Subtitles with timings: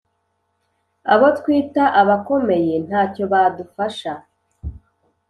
[1.13, 4.13] abo twita abakomeye ntacyo badufasha